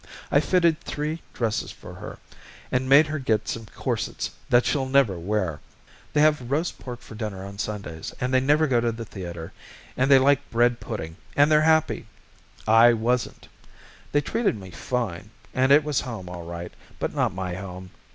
I 0.31 0.39
fitted 0.39 0.81
three 0.81 1.21
dresses 1.31 1.71
for 1.71 1.93
her, 1.93 2.17
and 2.71 2.89
made 2.89 3.05
her 3.05 3.19
get 3.19 3.47
some 3.47 3.67
corsets 3.67 4.31
that 4.49 4.65
she'll 4.65 4.87
never 4.87 5.19
wear. 5.19 5.59
They 6.13 6.21
have 6.21 6.49
roast 6.49 6.79
pork 6.79 7.01
for 7.01 7.13
dinner 7.13 7.45
on 7.45 7.59
Sundays, 7.59 8.11
and 8.19 8.33
they 8.33 8.39
never 8.39 8.65
go 8.65 8.81
to 8.81 8.91
the 8.91 9.05
theater, 9.05 9.53
and 9.95 10.09
they 10.09 10.17
like 10.17 10.49
bread 10.49 10.79
pudding, 10.79 11.17
and 11.35 11.51
they're 11.51 11.61
happy. 11.61 12.07
I 12.67 12.93
wasn't. 12.93 13.47
They 14.11 14.21
treated 14.21 14.57
me 14.59 14.71
fine, 14.71 15.29
and 15.53 15.71
it 15.71 15.83
was 15.83 16.01
home, 16.01 16.29
all 16.29 16.45
right, 16.45 16.73
but 16.97 17.13
not 17.13 17.31
my 17.31 17.53
home. 17.53 17.91